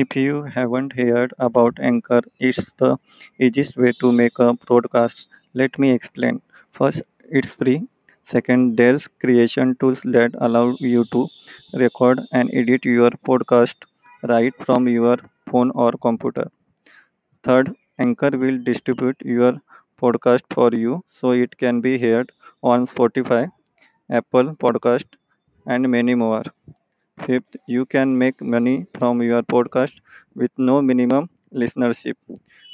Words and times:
If 0.00 0.14
you 0.14 0.44
haven't 0.44 0.92
heard 0.92 1.34
about 1.40 1.80
Anchor, 1.80 2.20
it's 2.38 2.70
the 2.74 2.98
easiest 3.40 3.76
way 3.76 3.90
to 4.00 4.12
make 4.12 4.38
a 4.38 4.54
broadcast. 4.54 5.26
Let 5.54 5.76
me 5.76 5.90
explain. 5.90 6.40
First, 6.70 7.02
it's 7.28 7.50
free. 7.50 7.88
Second, 8.24 8.76
there's 8.76 9.08
creation 9.08 9.74
tools 9.80 10.00
that 10.04 10.36
allow 10.38 10.76
you 10.78 11.04
to 11.06 11.26
record 11.74 12.20
and 12.30 12.48
edit 12.54 12.84
your 12.84 13.10
podcast 13.10 13.74
right 14.22 14.54
from 14.64 14.86
your 14.86 15.16
phone 15.50 15.72
or 15.74 15.90
computer. 15.92 16.48
Third, 17.44 17.74
Anchor 17.98 18.30
will 18.36 18.58
distribute 18.62 19.16
your 19.24 19.62
podcast 19.98 20.42
for 20.52 20.70
you 20.72 21.04
so 21.10 21.30
it 21.32 21.56
can 21.58 21.80
be 21.80 21.98
heard 21.98 22.32
on 22.62 22.86
Spotify, 22.86 23.50
Apple 24.10 24.56
Podcast, 24.56 25.06
and 25.66 25.90
many 25.90 26.14
more. 26.14 26.44
Fifth, 27.24 27.56
you 27.68 27.84
can 27.84 28.16
make 28.16 28.40
money 28.40 28.86
from 28.98 29.20
your 29.20 29.42
podcast 29.42 29.98
with 30.34 30.50
no 30.56 30.80
minimum 30.80 31.28
listenership. 31.52 32.14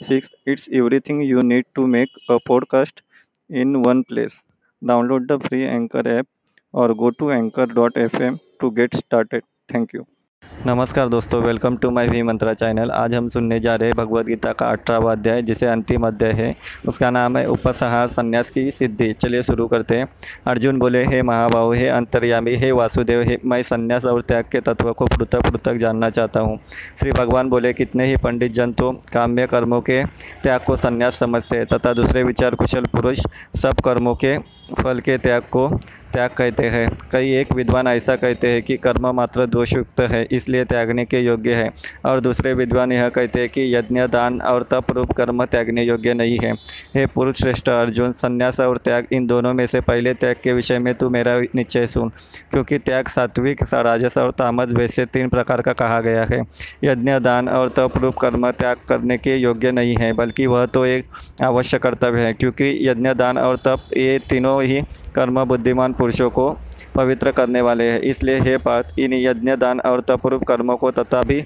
Sixth, 0.01 0.33
it's 0.47 0.69
everything 0.73 1.23
you 1.23 1.43
need 1.43 1.67
to 1.75 1.87
make 1.89 2.11
a 2.29 2.39
podcast 2.39 3.01
in 3.49 3.83
one 3.83 4.05
place. 4.05 4.41
Download 4.83 5.27
the 5.27 5.41
free 5.49 5.65
Anchor 5.67 6.03
app 6.07 6.29
or 6.73 6.95
go 6.95 7.11
to 7.11 7.33
anchor.fm 7.33 8.39
to 8.61 8.71
get 8.71 8.95
started. 8.95 9.43
Thank 9.69 9.93
you. 9.93 10.07
नमस्कार 10.45 11.09
दोस्तों 11.09 11.41
welcome 11.43 11.77
to 11.77 11.91
my 11.91 12.09
V 12.09 12.23
Mantra 12.23 12.53
channel 12.55 12.91
आज 12.91 13.15
हम 13.15 13.29
सुनने 13.29 13.61
जा 13.61 13.75
रहे 13.75 13.89
हैं 13.89 13.97
भगवद 13.97 14.27
गीता 14.27 14.53
का 14.53 14.67
अठारहवा 14.67 15.13
अध्याय, 15.13 15.43
जिसे 15.43 15.67
अंतिम 15.67 16.07
अध्याय 16.07 16.33
है। 16.33 16.55
उसका 16.89 17.11
नाम 17.11 17.37
है 17.37 17.47
उपसंहार 17.47 18.09
संन्यास 18.09 18.51
की 18.51 18.71
सिद्धि। 18.71 19.13
चलिए 19.13 19.43
शुरू 19.43 19.67
करते 19.67 19.97
हैं। 19.97 20.09
अर्जुन 20.47 20.79
बोले, 20.79 21.05
हे 21.05 21.23
महाभाव 21.23 21.73
हे 21.73 21.89
अंतर्यामी, 21.89 22.55
हे 22.55 22.71
वासुदेव, 22.73 23.23
हे, 23.23 23.39
मैं 23.45 23.63
संन्यास 23.63 24.05
और 24.05 24.23
त्याग 24.23 24.45
के 24.53 24.61
तत्व 24.61 24.93
को 24.93 25.07
पृथक 25.07 25.51
पृथक 25.51 25.77
जानना 25.77 26.11
चाहता 26.11 26.41
हूँ। 26.41 26.59
श्री 27.01 27.13
भगवान 27.13 27.49
बोले, 27.49 27.73
कितने 27.73 28.07
ही 28.07 28.17
पंडित 28.17 28.53
जन 28.53 28.73
तो 28.73 28.93
काम्य 29.13 29.47
कर्मों 29.47 29.81
के 29.81 30.05
त्याग 30.43 30.61
को 30.61 30.77
संन्यास 30.77 31.19
समझते 31.19 31.57
हैं, 31.57 31.67
तथा 31.67 31.93
दूसरे 31.93 32.25
विचार 32.25 32.55
कुशल 32.55 32.85
पुरुष 32.85 33.21
सब 33.63 33.81
कर्मों 33.85 34.15
के 34.15 34.37
फल 34.75 35.01
के 35.01 35.19
त्याग 35.19 35.43
को 35.43 35.69
त्याग 36.13 36.31
कहते 36.31 36.63
हैं। 36.63 36.89
कई 37.13 37.31
एक 37.33 37.53
विद्वान 37.53 37.87
ऐसा 37.89 38.15
कहते 38.17 38.49
हैं 38.49 38.63
कि 38.63 38.77
कर्म 38.77 39.07
मात्र 39.07 39.47
दोषयुक्त 39.47 40.01
है, 40.01 40.27
इसलिए 40.33 40.65
त्यागने 40.65 41.05
के 41.05 41.21
योग्य 41.21 41.55
है। 41.55 41.71
और 42.05 42.21
दूसरे 42.21 42.53
विद्वान 42.55 42.93
यह 42.93 43.09
कहते 43.09 43.41
हैं 43.41 43.49
कि 43.49 43.75
यज्ञ 43.75 44.07
दान 44.07 44.41
और 44.43 44.63
तप 44.71 44.91
रूप 44.93 45.13
कर्म 45.13 45.45
त्यागने 45.45 45.83
योग्य 45.83 46.15
नहीं 46.15 46.39
है। 46.39 46.53
हे 46.97 47.07
पुरुष 47.07 47.37
श्रेष्ठ 47.37 47.69
अर्जुन, 47.69 48.13
संन्यास 48.13 48.61
और 48.61 48.77
त्याग 48.77 49.07
इन 49.13 49.27
दोनों 49.27 49.53
में 49.55 49.67
से 49.67 49.81
पहले 49.81 50.15
त्याग 50.15 50.37
के 50.45 50.53
विषय 50.53 50.79
में 50.79 50.95
तू 50.95 51.09
मेरा 51.11 51.39
निश्चय 51.55 51.87
सुन, 51.87 52.09
क्योंकि 52.51 52.79
त्याग 52.79 53.09
सात्विक 53.09 53.63
राजस 53.75 54.19
और 54.19 54.31
तामस 54.31 54.73
वैसे 54.73 55.05
तीन 55.07 55.29
प्रकार 55.29 55.61
का 55.61 55.73
कहा 55.73 56.01
गया 56.01 56.27
है। 56.31 56.43
यज्ञ 56.85 57.19
दान 57.21 57.49
और 57.49 57.69
तप 57.69 57.99
रूप 57.99 58.17
कर्म 58.17 58.51
त्याग 58.51 58.77
करने 58.89 59.19
के 59.19 59.37
योग्य 59.37 59.73
नहीं 59.73 59.97
है, 59.97 60.13
बल्कि 60.13 60.47
वह 60.47 60.67
तो 60.67 60.85
एक 60.87 61.07
आवश्यक 61.43 61.83
कर्तव्य 61.83 62.21
है, 62.21 62.33
क्योंकि 62.33 62.77
यज्ञ 62.89 63.15
दान 63.15 63.39
और 63.39 63.57
तप 63.57 63.89
ये 63.97 64.19
तीनों 64.31 64.62
ही 64.63 64.83
कर्म 65.15 65.45
बुद्धिमान 65.45 65.93
पुरुषों 65.93 66.31
को 66.31 66.57
पवित्र 66.95 67.33
करने 67.33 67.61
वाले 67.61 67.91
हैं। 67.91 68.01
इसलिए 68.01 68.41
हे 68.41 68.57
पार्थ, 68.57 68.99
इन 68.99 69.13
यज्ञ 69.13 69.57
दान 69.57 69.81
और 69.81 70.01
तपरूप 70.01 70.45
कर्मों 70.45 70.77
को 70.77 70.91
तथा 70.91 71.23
भी 71.23 71.45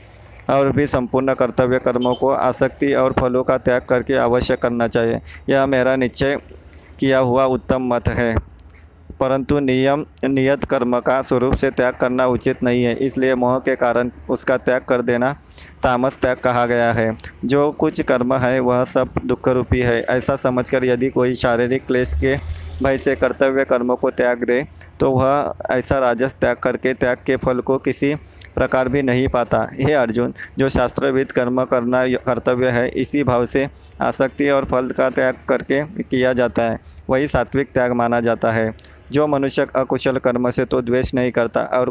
और 0.51 0.73
भी 0.73 0.87
संपूर्ण 0.87 1.35
कर्तव्य 1.35 1.79
कर्मों 1.79 2.15
को 2.15 2.31
आसक्ति 2.31 2.93
और 2.95 3.13
फलों 3.13 3.45
का 3.45 3.59
त्याग 3.59 3.83
करके 3.83 4.15
अवश्य 4.15 4.57
करना 4.57 4.89
चाहिए। 4.89 5.21
यह 5.49 5.67
मेरा 5.67 5.97
निश्चय 5.97 6.39
किया 7.01 7.19
हुआ 7.19 7.45
उत्तम 7.45 7.95
मत 7.95 8.09
है। 8.09 8.57
परंतु 9.21 9.59
नियम, 9.59 10.07
नियत 10.25 10.65
कर्म 10.65 11.01
का 11.01 11.23
स्वरूप 11.23 11.55
से 11.55 11.71
त्याग 11.71 11.95
करना 11.95 12.27
उचित 12.27 12.63
नहीं 12.63 12.85
है। 12.85 12.95
इसलिए 12.95 13.35
मोह 13.35 13.59
के 13.59 13.77
कारण 13.77 14.11
उसका 14.31 14.57
त्याग 14.57 14.81
कर 14.81 15.03
देना 15.03 15.37
तामस 15.87 16.19
त्याग 16.21 16.37
कहा 16.37 16.65
गया 16.67 16.93
है। 16.93 17.17
जो 17.45 17.71
कुछ 17.73 18.01
कर्म 18.03 18.35
है, 18.35 18.59
वह 18.61 18.85
सब 18.85 19.09
दुख 19.27 19.49
रूपी 19.49 19.81
है। 19.81 20.01
ऐसा 20.11 20.37
समझकर 20.37 20.85
यदि 20.85 21.11
कोई 21.11 21.35
शारीरिक 21.35 21.87
क्लेश 21.87 22.15
के 22.15 22.35
भय 22.83 22.99
से 22.99 23.15
कर्तव्य 23.17 23.65
कर्मों 23.65 23.97
को 23.97 24.11
त्याग 24.11 24.43
दे 24.45 24.67
तो 25.01 25.11
वह 25.11 25.55
ऐसा 25.71 25.99
राजस 25.99 26.35
त्याग 26.41 26.57
करके 26.57 26.95
त्याग 26.95 27.19
के 27.27 27.37
फल 27.37 27.61
को 27.61 27.77
किसी 27.79 28.15
प्रकार 28.55 28.89
भी 28.89 29.03
नहीं 29.03 29.29
पाता। 29.29 29.59
हे 29.73 29.93
अर्जुन, 29.93 30.33
जो 30.59 30.69
शास्त्रविद 30.69 31.33
कर्म 31.33 31.65
करना 31.65 32.05
कर्तव्य 32.27 32.69
है, 32.71 32.89
इसी 32.91 33.23
भाव 33.25 33.47
से 33.47 33.67
आसक्ति 34.01 34.49
और 34.49 34.65
फल 34.65 34.91
का 34.91 35.09
त्याग 35.11 35.35
करके 35.49 35.83
किया 36.03 36.33
जाता 36.33 36.63
है। 36.63 36.79
वही 37.11 37.29
सात्विक 37.29 37.73
त्याग 37.75 37.93
माना 37.93 38.21
जाता 38.21 38.53
है। 38.53 38.73
जो 39.13 39.27
मनुष्य 39.27 39.67
अकुशल 39.77 40.19
कर्म 40.19 40.51
से 40.51 40.65
तो 40.65 40.81
द्वेष 40.83 41.15
नहीं 41.15 41.33
करता 41.33 41.61
और 41.75 41.91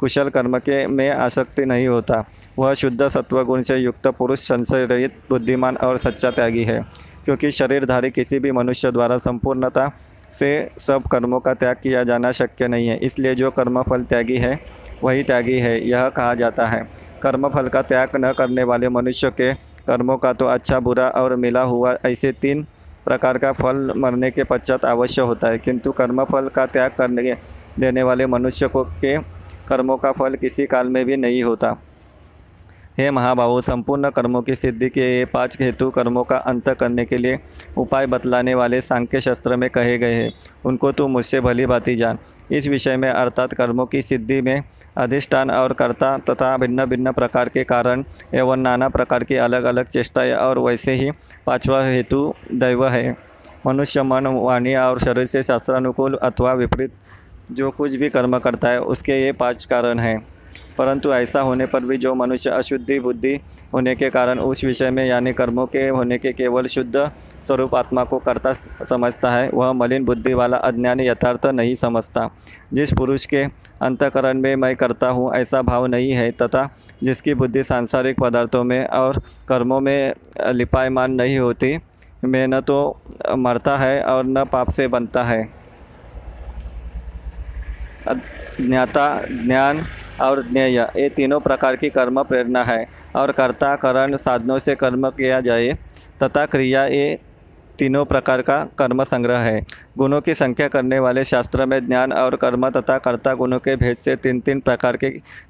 कुशल 0.00 0.28
कर्म 0.28 0.58
के 0.58 0.86
में 0.86 1.08
आसक्ति 1.10 1.64
नहीं 1.64 1.88
होता। 1.88 2.24
वह 2.58 2.74
शुद्ध 2.74 3.08
सत्वगुण 3.08 3.62
से 3.62 3.76
युक्त 3.76 4.06
पुरुष 4.08 4.38
संशय 4.38 4.86
रहित 4.86 5.18
बुद्धिमान 5.30 5.76
और 5.76 5.96
सच्चा 5.98 6.30
त्यागी 6.30 6.64
है। 6.64 6.80
क्योंकि 7.24 7.50
शरीरधारी 7.50 8.10
किसी 8.10 8.38
भी 8.38 8.52
मनुष्य 8.52 8.90
द्वारा 8.92 9.16
संपूर्णता 9.18 9.90
से 10.32 10.50
सब 10.78 11.02
कर्मों 11.02 11.40
का 11.40 11.54
त्याग 11.54 11.76
किया 11.82 12.04
जाना 12.04 12.30
शक्य 12.32 12.68
नहीं 12.68 12.88
है। 12.88 12.96
इसलिए 12.98 13.34
जो 13.34 13.50
कर्मफल 13.50 14.02
त्यागी 14.02 14.36
है, 14.36 14.58
वही 15.04 15.22
त्यागी 15.22 15.58
है, 15.58 15.88
यह 15.88 16.08
कहा 16.08 16.34
जाता 16.34 16.66
है। 16.66 16.82
कर्मफल 17.22 17.68
का 17.68 17.82
त्याग 17.82 18.16
न 18.16 18.32
करने 18.32 18.62
वाले 18.62 18.88
मनुष्य 18.88 19.30
के 19.30 19.52
कर्मों 19.86 20.16
का 20.16 20.32
तो 20.32 20.46
अच्छा 20.46 20.80
बुरा 20.80 21.08
और 21.08 21.34
मिला 21.36 21.62
हुआ 21.62 21.96
ऐसे 22.06 22.32
तीन 22.32 22.62
प्रकार 23.04 23.38
का 23.38 23.52
फल 23.52 23.92
मरने 23.96 24.30
के 24.30 24.44
पश्चात 24.44 24.84
अवश्य 24.84 25.22
होता 25.22 25.48
है। 25.48 25.58
किंतु 25.58 25.92
कर्मफल 25.92 26.48
का 26.48 26.66
त्याग 26.66 26.90
करने 26.90 27.36
देने 27.78 28.02
वाले 28.02 28.26
मनुष्य 28.26 28.68
को 28.68 28.84
के 28.84 29.39
कर्मों 29.70 29.96
का 29.96 30.12
फल 30.12 30.34
किसी 30.34 30.66
काल 30.66 30.88
में 30.88 31.04
भी 31.04 31.16
नहीं 31.16 31.42
होता। 31.42 31.76
हे 32.98 33.10
महाभाव 33.10 33.60
संपूर्ण 33.60 34.08
कर्मों 34.10 34.40
की 34.42 34.54
सिद्धि 34.56 34.88
के 34.88 35.00
ये 35.18 35.24
पाँच 35.24 35.56
हेतु 35.60 35.90
कर्मों 35.90 36.24
का 36.24 36.36
अंत 36.36 36.68
करने 36.70 37.04
के 37.04 37.16
लिए 37.16 37.38
उपाय 37.78 38.06
बतलाने 38.06 38.54
वाले 38.54 38.80
सांख्य 38.80 39.20
शास्त्र 39.20 39.56
में 39.56 39.68
कहे 39.70 39.96
गए 39.98 40.14
हैं। 40.14 40.32
उनको 40.64 40.92
तू 40.92 41.06
मुझसे 41.08 41.40
भली 41.40 41.66
भांति 41.66 41.94
जान। 41.96 42.18
इस 42.50 42.66
विषय 42.66 42.96
में 42.96 43.08
अर्थात 43.10 43.54
कर्मों 43.54 43.86
की 43.86 44.02
सिद्धि 44.02 44.40
में 44.42 44.62
अधिष्ठान 44.96 45.50
और 45.50 45.72
कर्ता 45.72 46.16
तथा 46.18 46.56
भिन्न 46.56 46.84
भिन्न 46.84 47.12
प्रकार 47.12 47.48
के 47.48 47.64
कारण 47.64 48.04
एवं 48.34 48.56
नाना 48.56 48.88
प्रकार 48.88 49.24
की 49.24 49.34
अलग 49.36 49.64
अलग 49.64 49.86
चेष्टाएँ 49.86 50.32
और 50.32 50.58
वैसे 50.58 50.94
ही 50.94 51.10
पांचवा 51.46 51.82
हेतु 51.84 52.34
दैव 52.54 52.86
है। 52.88 53.16
मनुष्य 53.66 54.02
मन, 54.02 54.26
वाणी 54.26 54.74
और 54.74 54.98
शरीर 54.98 55.26
से 55.26 55.42
शास्त्रानुकूल 55.42 56.14
अथवा 56.22 56.52
विपरीत 56.52 56.92
जो 57.52 57.70
कुछ 57.70 57.94
भी 57.94 58.08
कर्म 58.08 58.38
करता 58.38 58.68
है, 58.68 58.80
उसके 58.80 59.22
ये 59.24 59.32
पाँच 59.32 59.64
कारण 59.64 59.98
हैं। 59.98 60.26
परंतु 60.78 61.12
ऐसा 61.12 61.40
होने 61.40 61.66
पर 61.66 61.80
भी 61.80 61.96
जो 61.98 62.14
मनुष्य 62.14 62.50
अशुद्धि, 62.50 63.00
बुद्धि 63.00 63.40
होने 63.74 63.94
के 63.94 64.10
कारण 64.10 64.38
उस 64.38 64.64
विषय 64.64 64.90
में, 64.90 65.06
यानी 65.06 65.32
कर्मों 65.32 65.66
के 65.66 65.88
होने 65.88 66.18
के 66.18 66.32
केवल 66.32 66.66
शुद्ध 66.66 67.10
स्वरूप 67.46 67.74
आत्मा 67.74 68.04
को 68.04 68.18
करता 68.18 68.52
समझता 68.84 69.30
है, 69.30 69.50
वह 69.50 69.72
मलिन 69.72 70.04
बुद्धि 70.04 70.34
वाला 70.34 70.56
अज्ञानी 70.56 71.08
यथार्थ 71.08 71.46
नहीं 71.46 71.74
समझता। 71.74 72.30
जिस 72.72 72.92
पुरुष 72.92 73.26
के 73.26 73.44
अंतकरण 73.82 74.40
में 74.40 74.56
मैं 74.56 74.76
करता 74.76 75.08
हूँ, 75.08 75.34
ऐसा 75.34 75.62
भाव 75.62 75.86
नहीं 75.86 76.12
है, 76.12 76.30
तथा 76.30 76.68
जिसकी 77.02 77.34
बुद्धि 77.34 77.64
सांसारिक 77.64 78.20
पदार्थों 78.20 78.64
में 78.64 78.86
और 78.86 79.22
कर्मों 79.48 79.80
में 79.80 80.14
लिपायमान 80.48 81.12
नहीं 81.12 81.38
होती, 81.38 81.78
में 82.24 82.46
न 82.46 82.60
तो 82.60 83.02
मरता 83.36 83.76
है 83.76 84.02
और 84.02 84.24
न 84.24 84.44
पाप 84.44 84.70
से 84.70 84.88
बनता 84.88 85.24
है। 85.24 85.59
ज्ञाता, 88.08 89.22
ज्ञान 89.44 89.82
और 90.22 90.42
ज्ञेय, 90.42 90.78
ये 90.96 91.08
तीनों 91.08 91.40
प्रकार 91.40 91.76
की 91.76 91.90
कर्म 91.90 92.22
प्रेरणा 92.22 92.62
है 92.64 92.86
और 93.16 93.32
कर्ता 93.32 93.74
करण 93.76 94.16
साधनों 94.16 94.58
से 94.58 94.74
कर्म 94.74 95.08
किया 95.10 95.40
जाए 95.40 95.72
तथा 96.22 96.44
क्रिया, 96.46 96.84
ये 96.84 97.18
तीनों 97.78 98.04
प्रकार 98.04 98.42
का 98.42 98.64
कर्म 98.78 99.02
संग्रह 99.04 99.38
है। 99.38 99.60
गुणों 100.00 100.20
की 100.20 100.34
संख्या 100.34 100.68
करने 100.68 100.98
वाले 100.98 101.24
शास्त्र 101.24 101.66
में 101.66 101.86
ज्ञान 101.86 102.12
और 102.12 102.36
कर्म 102.36 102.70
तथा 102.70 102.98
कर्ता 102.98 103.34
गुणों 103.34 103.58
के 103.58 103.76
भेद 103.76 103.96
से 103.96 104.16
तीन 104.16 104.40
तीन 104.40 104.60
प्रकार 104.60 104.96
के 104.96 105.06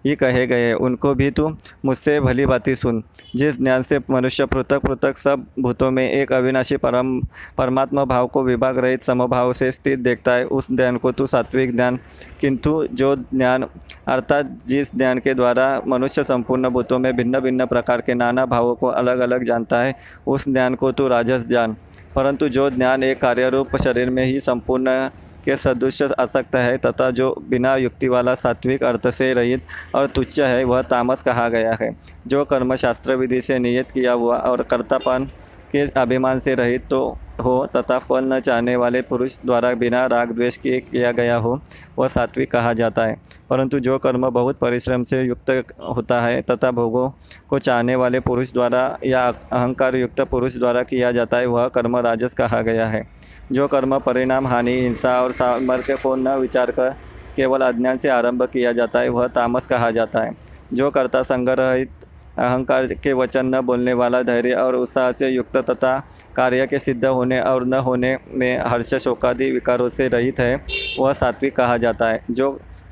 ही 0.07 0.15
कहे 0.15 0.47
गए 0.47 0.61
हैं। 0.61 0.75
उनको 0.75 1.15
भी 1.15 1.31
तू 1.31 1.57
मुझसे 1.85 2.21
भली 2.21 2.47
बाती 2.47 2.77
सुन। 2.77 3.05
जिस 3.37 3.59
ज्ञान 3.59 3.83
से 3.83 3.99
मनुष्य 4.11 4.47
पृथक 4.47 4.79
पृथक 4.79 5.19
सब 5.19 5.47
भूतों 5.61 5.91
में 5.91 6.11
एक 6.11 6.33
अविनाशी 6.33 6.77
परम, 6.77 7.21
परमात्मा 7.59 8.05
भाव 8.05 8.27
को 8.27 8.43
विभाग 8.43 8.79
रहित 8.79 9.03
समभाव 9.03 9.53
से 9.53 9.73
स्थित 9.73 9.99
देखता 9.99 10.33
है, 10.33 10.45
उस 10.45 10.67
ज्ञान 10.73 10.97
को 10.97 11.13
तू 11.13 11.27
सात्विक 11.27 11.77
ज्ञान। 11.77 11.99
किंतु 12.41 12.89
जो 12.93 13.17
ज्ञान, 13.17 13.67
अर्थात 14.09 14.59
जिस 14.69 14.97
ज्ञान 14.97 15.19
के 15.19 15.35
द्वारा 15.35 15.83
मनुष्य 15.89 16.25
संपूर्ण 16.25 16.69
भूतों 16.69 16.99
में 16.99 17.17
भिन्न 17.17 17.41
भिन्न 17.41 17.67
प्रकार 17.67 18.01
के 18.01 18.15
नाना 18.15 18.47
भावों 18.47 18.75
को 18.75 18.87
अलग 18.87 19.19
अलग 19.19 19.45
जानता 19.45 19.81
है, 19.81 19.95
उस 20.27 20.49
ज्ञान 20.49 20.75
को 20.75 20.93
तू 20.93 21.09
राजस 21.09 21.49
ज्ञान 21.49 21.77
परंतु 22.15 22.49
जो 22.49 22.71
ज्ञान 22.71 23.03
एक 23.03 23.21
कार्यरूप 23.21 23.77
शरीर 23.77 24.11
में 24.11 24.25
ही 24.25 24.40
संपूर्ण 24.41 25.09
के 25.45 25.57
सदृश 25.57 26.03
आसक्त 26.03 26.57
है 26.57 26.77
तथा 26.79 27.11
जो 27.11 27.31
बिना 27.49 27.75
युक्ति 27.77 28.09
वाला 28.09 28.35
सात्विक 28.35 28.83
अर्थ 28.85 29.09
से 29.11 29.33
रहित 29.35 29.63
और 29.95 30.07
तुच्छ 30.07 30.39
है, 30.41 30.65
वह 30.65 30.83
तामस 30.83 31.23
कहा 31.23 31.49
गया 31.49 31.77
है। 31.81 31.97
जो 32.27 32.45
कर्मशास्त्र 32.45 33.15
विधि 33.17 33.41
से 33.41 33.59
नियत 33.59 33.91
किया 33.91 34.13
हुआ 34.13 34.37
और 34.37 34.63
कर्तापन 34.63 35.29
के 35.73 35.87
अभिमान 36.01 36.39
से 36.39 36.55
रहित 36.55 36.87
तो 36.91 37.19
हो 37.41 37.67
तथा 37.77 37.99
फल 37.99 38.25
न 38.25 38.41
चाहने 38.41 38.77
वाले 38.77 39.03
पुरुष 39.03 39.37
द्वारा 39.47 39.73
बिना 39.75 40.05
राग 40.07 40.33
द्वेष 40.33 40.57
किए 40.57 40.81
किया 40.81 41.13
गया 41.13 41.37
हो, 41.37 41.61
वह 41.99 42.09
सात्विक 42.09 42.51
कहा 42.53 42.73
जाता 42.73 43.05
है। 43.05 43.17
परंतु 43.51 43.81
जो 43.81 43.99
कर्म 43.99 44.29
बहुत 44.31 44.59
परिश्रम 44.59 45.03
से 45.03 45.23
युक्त 45.23 45.65
होता 45.97 46.21
है 46.21 46.41
तथा 46.43 46.71
भोगों 46.71 47.11
को 47.49 47.59
चाहने 47.59 47.97
वाले 47.97 48.21
पुरुष 48.21 48.53
द्वारा 48.53 48.99
या 49.05 49.29
अहंकार 49.29 49.97
युक्त 49.97 50.21
पुरुष 50.21 50.57
द्वारा 50.57 50.83
किया 50.83 51.13
जाता 51.13 51.37
है, 51.37 51.47
वह 51.47 51.69
कर्म 51.69 51.97
राजस 51.97 52.35
कहा 52.35 52.61
गया 52.63 52.87
है। 52.87 53.07
जो 53.53 53.69
कर्म 53.69 53.99
परिणाम, 53.99 54.47
हानि, 54.47 54.73
हिंसा 54.73 55.23
और 55.23 55.33
सामर्थ्य 55.33 55.97
को 55.97 56.15
न 56.17 56.29
विचार 56.29 56.71
कर 56.71 56.91
केवल 57.37 57.61
अज्ञान 57.61 57.99
से 57.99 58.09
आरंभ 58.09 58.43
किया 58.43 58.73
जाता 58.73 59.01
है, 59.01 59.09
वह 59.09 59.27
तामस 59.27 59.67
कहा 59.67 59.91
जाता 59.91 60.21
है। 60.21 60.37
जो 60.73 60.91
कर्ता 60.91 61.23
संग्रहित 61.23 61.91
अहंकार 62.39 62.87
के 62.87 63.13
वचन 63.13 63.47
न 63.47 63.61
बोलने 63.61 63.93
वाला 63.93 64.23
धैर्य 64.23 64.53
और 64.53 64.75
उत्साह 64.75 65.13
से 65.13 65.29
युक्त 65.29 65.57
तथा 65.57 66.03
कार्य 66.41 66.67
के 66.67 66.79
सिद्ध 66.79 67.05
होने 67.05 67.41
और 67.43 67.65
न 67.67 67.75
होने 67.83 68.17
में 68.31 68.59
हर्ष 68.61 68.95
शोकादि 68.95 69.51
विकारों 69.53 69.89
से 69.91 70.09
रहित 70.09 70.41
है, 70.41 70.55
वह 70.99 71.13
सात्विक 71.15 71.57
कहा 71.57 71.77
जाता 71.77 72.09
है, 72.09 72.25
जो 72.31 72.51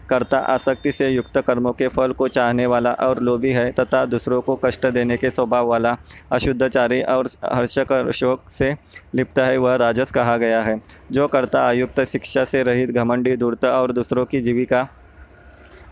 कर्ता 0.09 0.39
आसक्ति 0.39 0.93
से 0.93 1.09
युक्त 1.09 1.39
कर्मों 1.47 1.73
के 1.73 1.89
फल 1.89 2.13
को 2.13 2.29
चाहने 2.29 2.67
वाला 2.67 2.93
और 3.01 3.19
लोभी 3.21 3.51
है 3.53 3.71
तथा 3.73 4.05
दूसरों 4.07 4.41
को 4.41 4.55
कष्ट 4.57 4.87
देने 4.89 5.17
के 5.17 5.31
स्वभाव 5.31 5.67
वाला 5.67 5.97
अशुद्धचारी 6.33 7.01
और 7.05 7.29
हर्ष 7.45 7.79
शोक 8.19 8.51
से 8.51 8.75
लिप्त 9.15 9.39
है, 9.39 9.57
वह 9.57 9.75
राजस 9.77 10.13
कहा 10.13 10.37
गया 10.37 10.61
है। 10.63 10.81
जो 11.13 11.27
कर्ता 11.29 11.67
आयुक्त 11.69 12.01
शिक्षा 12.05 12.45
से 12.45 12.63
रहित 12.63 12.91
घमंडी 12.91 13.37
दूरत 13.37 13.65
और 13.65 13.93
दूसरों 13.93 14.25
की 14.25 14.41
जीविका 14.41 14.83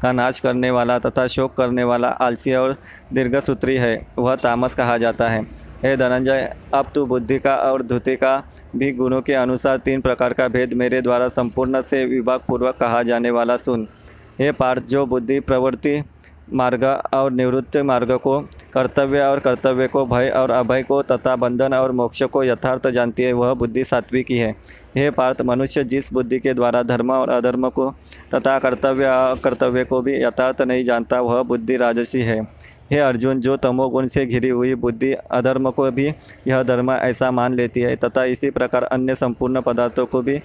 का 0.03 0.13
नाश 0.13 0.41
करने 0.41 0.71
वाला 0.71 0.99
तथा 0.99 1.27
शोक 1.29 1.55
करने 1.57 1.85
वाला 1.85 2.09
आलसी 2.09 2.55
और 2.55 2.77
दीर्घसूत्री 3.13 3.77
है, 3.77 4.07
वह 4.19 4.35
तामस 4.37 4.75
कहा 4.75 4.99
जाता 4.99 5.29
है। 5.29 5.45
हे 5.77 5.97
धनंजय, 5.97 6.55
अब 6.75 6.87
तू 6.95 7.05
बुद्धि 7.07 7.39
का 7.39 7.55
और 7.55 7.83
धुति 7.83 8.15
का 8.17 8.43
भी 8.77 8.91
गुणों 8.93 9.21
के 9.21 9.33
अनुसार 9.35 9.77
तीन 9.79 10.01
प्रकार 10.01 10.33
का 10.33 10.49
भेद 10.49 10.73
मेरे 10.75 11.01
द्वारा 11.03 11.29
संपूर्ण 11.29 11.83
से 11.83 12.05
विभाग 12.05 12.41
पूर्वक 12.41 12.77
कहा 12.77 13.03
जाने 13.03 13.31
वाला 13.31 13.57
सुन। 13.57 13.87
हे 14.41 14.53
पार्थ, 14.53 14.83
जो 14.83 15.05
बुद्धि, 15.07 15.41
प्रवृत्ति 15.41 16.03
मार्ग 16.53 16.85
और 17.15 17.31
निवृत्ति 17.33 17.83
मार्ग 17.83 18.13
को 18.15 18.39
कर्तव्य 18.73 19.21
और 19.21 19.39
कर्तव्य 19.39 19.87
को 19.89 20.05
भय 20.07 20.29
और 20.31 20.51
अभय 20.51 20.83
को 20.83 21.01
तथा 21.03 21.35
बंधन 21.37 21.75
और 21.75 21.93
मोक्ष 21.93 22.23
को 22.23 22.43
यथार्थ 22.45 22.87
जानती 22.89 23.23
है, 23.23 23.33
वह 23.33 23.55
बुद्धि 23.55 23.85
सात्विकी 23.85 24.39
है। 24.39 24.51
हे 24.97 25.11
पार्थ, 25.11 25.43
मनुष्य 25.43 25.85
जिस 25.85 26.13
बुद्धि 26.13 26.39
के 26.39 26.55
द्वारा 26.55 26.83
धर्म 26.83 27.11
और 27.11 27.31
अधर्म 27.31 27.69
को 27.69 27.91
तथा 28.35 28.59
कर्तव्य 28.59 29.07
कर्तव्य 29.45 29.85
को 29.85 30.01
भी 30.01 30.23
यथार्थ 30.23 30.63
नहीं 30.63 30.85
जानता, 30.85 31.21
वह 31.21 31.43
बुद्धि 31.43 31.77
राजसी 31.77 32.21
है। 32.21 32.41
हे 32.91 32.99
अर्जुन, 32.99 33.41
जो 33.41 33.57
तमोगुण 33.57 34.07
से 34.09 34.25
घिरी 34.27 34.49
हुई 34.49 34.75
बुद्धि 34.75 35.13
अधर्म 35.13 35.71
को 35.71 35.91
भी 35.91 36.07
यह 36.49 36.63
धर्म 36.63 36.91
ऐसा 36.93 37.31
मान 37.31 37.55
लेती 37.55 37.81
है, 37.81 37.95
तथा 37.97 38.25
इसी 38.25 38.51
प्रकार 38.51 38.83
अन्य 38.83 39.15
संपूर्ण 39.15 39.61
पदार्थों 39.61 40.07
को 40.07 40.23
भी 40.23 40.41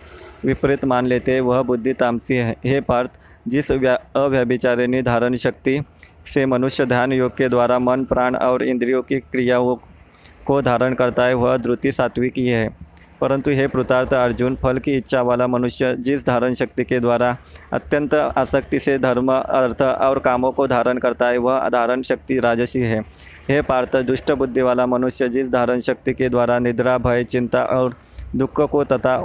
विपरीत 0.45 0.85
मान 0.85 1.05
लेते 1.05 1.31
हैं, 1.31 1.41
वह 1.41 1.61
बुद्धि 1.61 1.93
तामसी 1.93 2.35
है। 2.35 2.55
हे 2.65 2.81
पार्थ, 2.81 3.19
जिस 3.47 3.71
अव्यभिचारिणी 3.71 5.01
धारण 5.01 5.35
शक्ति 5.35 5.81
से 6.25 6.45
मनुष्य 6.45 6.85
ध्यान 6.85 7.13
योग 7.13 7.31
के 7.31 7.49
द्वारा 7.49 7.79
मन, 7.79 8.03
प्राण 8.03 8.35
और 8.35 8.63
इंद्रियों 8.63 9.01
की 9.01 9.19
क्रियाओं 9.19 9.75
को 10.45 10.61
धारण 10.61 10.93
करता 10.93 11.23
है, 11.23 11.33
वह 11.33 11.57
द्रुति 11.57 11.91
सात्विकी 11.91 12.47
है। 12.47 12.69
परंतु 13.21 13.51
हे 13.51 13.67
पृथार्थ 13.67 14.13
अर्जुन, 14.13 14.55
फल 14.55 14.77
की 14.77 14.95
इच्छा 14.97 15.21
वाला 15.21 15.47
मनुष्य 15.47 15.95
जिस 15.99 16.25
धारण 16.25 16.53
शक्ति 16.53 16.83
के 16.83 16.99
द्वारा 16.99 17.35
अत्यंत 17.73 18.13
आसक्ति 18.13 18.79
से 18.79 18.97
धर्म, 18.99 19.31
अर्थ 19.31 19.81
और 19.81 20.19
कामों 20.19 20.51
को 20.51 20.67
धारण 20.67 20.97
करता 20.97 21.27
है, 21.27 21.37
वह 21.37 21.67
धारण 21.69 22.01
शक्ति 22.01 22.39
राजसी 22.39 22.79
है। 22.79 22.99
हे 23.49 23.61
पार्थ, 23.61 23.95
दुष्ट 23.97 24.31
बुद्धि 24.31 24.61
वाला 24.61 24.85
मनुष्य 24.85 25.29
जिस 25.29 25.49
धारण 25.49 25.79
शक्ति 25.79 26.13
के 26.13 26.29
द्वारा 26.29 26.59
निद्रा, 26.59 26.97
भय, 26.97 27.23
चिंता 27.23 27.63
और 27.63 27.95
दुख 28.35 28.61
को 28.61 28.83
तथा 28.83 29.15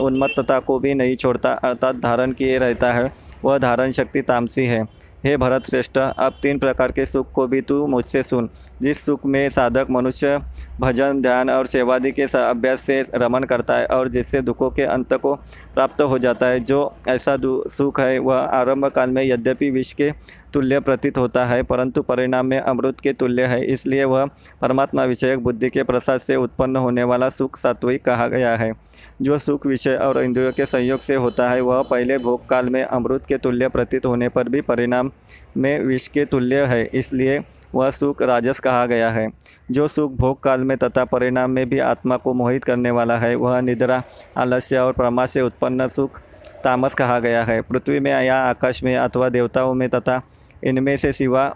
उन्मत्तता 0.00 0.58
को 0.60 0.78
भी 0.78 0.94
नहीं 0.94 1.16
छोड़ता, 1.16 1.52
अर्थात 1.52 1.96
धारण 1.96 2.32
किए 2.32 2.58
रहता 2.58 2.92
है, 2.92 3.10
वह 3.44 3.58
धारण 3.58 3.90
शक्ति 3.90 4.22
तामसी 4.22 4.64
है। 4.66 4.84
हे 5.26 5.36
भरत 5.36 5.64
श्रेष्ठ, 5.64 5.98
अब 5.98 6.38
तीन 6.42 6.58
प्रकार 6.58 6.92
के 6.92 7.04
सुख 7.06 7.30
को 7.32 7.46
भी 7.46 7.60
तू 7.60 7.86
मुझसे 7.86 8.22
सुन। 8.22 8.48
जिस 8.82 9.04
सुख 9.06 9.24
में 9.26 9.48
साधक 9.50 9.86
मनुष्य 9.90 10.38
भजन, 10.80 11.22
ध्यान 11.22 11.50
और 11.50 11.66
सेवादि 11.66 12.12
के 12.12 12.22
अभ्यास 12.22 12.80
से 12.80 13.00
रमन 13.14 13.44
करता 13.44 13.76
है 13.76 13.86
और 13.86 14.08
जिससे 14.08 14.42
दुखों 14.42 14.70
के 14.70 14.82
अंत 14.82 15.14
को 15.14 15.34
प्राप्त 15.74 16.02
हो 16.02 16.18
जाता 16.18 16.46
है, 16.46 16.60
जो 16.60 16.94
ऐसा 17.08 17.36
सुख 17.42 18.00
है, 18.00 18.18
वह 18.18 18.36
आरंभ 18.36 18.86
काल 18.86 19.10
में 19.10 19.22
यद्यपि 19.24 19.70
विष 19.70 19.92
के 19.92 20.10
तुल्य 20.52 20.80
प्रतीत 20.80 21.18
होता 21.18 21.44
है, 21.44 21.62
परंतु 21.62 22.02
परिणाम 22.02 22.46
में 22.46 22.58
अमृत 22.60 23.00
के 23.00 23.12
तुल्य 23.12 23.44
है। 23.44 23.64
इसलिए 23.64 24.04
वह 24.04 24.26
परमात्मा 24.60 25.04
विषयक 25.04 25.38
बुद्धि 25.38 25.70
के 25.70 25.82
प्रसाद 25.82 26.20
से 26.20 26.36
उत्पन्न 26.36 26.76
होने 26.76 27.02
वाला 27.02 27.28
सुख 27.28 27.56
सात्विक 27.56 28.04
कहा 28.04 28.28
गया 28.28 28.56
है। 28.56 28.72
जो 29.22 29.38
सुख 29.38 29.66
विषय 29.66 29.94
और 29.96 30.22
इंद्रियों 30.22 30.52
के 30.52 30.66
संयोग 30.66 31.00
से 31.00 31.14
होता 31.14 31.50
है, 31.50 31.60
वह 31.60 31.82
पहले 31.82 32.18
भोग 32.18 32.48
काल 32.48 32.68
में 32.68 32.82
अमृत 32.82 33.26
के 33.26 33.36
तुल्य 33.38 33.68
प्रतीत 33.68 34.06
होने 34.06 34.28
पर 34.28 34.48
भी 34.48 34.60
परिणाम 34.60 35.10
में 35.56 35.78
विष 35.80 36.08
के 36.08 36.24
तुल्य 36.24 36.64
है, 36.64 36.84
इसलिए 36.84 37.40
वह 37.74 37.90
सुख 37.90 38.22
राजस 38.22 38.60
कहा 38.60 38.84
गया 38.86 39.10
है। 39.10 39.28
जो 39.70 39.88
सुख 39.88 40.12
भोग 40.12 40.42
काल 40.42 40.60
में 40.60 40.76
तथा 40.78 41.04
परिणाम 41.04 41.50
में 41.50 41.68
भी 41.68 41.78
आत्मा 41.78 42.16
को 42.16 42.32
मोहित 42.34 42.64
करने 42.64 42.90
वाला 42.90 43.16
है, 43.16 43.34
वह 43.34 43.60
निद्रा, 43.60 44.02
आलस्य 44.38 44.78
और 44.78 44.92
प्रमा 44.92 45.26
से 45.26 45.40
उत्पन्न 45.40 45.88
सुख 45.88 46.20
तामस 46.64 46.94
कहा 46.94 47.18
गया 47.20 47.42
है। 47.44 47.60
पृथ्वी 47.62 48.00
में 48.00 48.10
या 48.12 48.38
आकाश 48.38 48.82
में 48.82 48.96
अथवा 48.96 49.28
देवताओं 49.28 49.74
में 49.74 49.88
तथा 49.88 50.20
इनमें 50.64 50.96
से 50.96 51.12
सिवा 51.12 51.54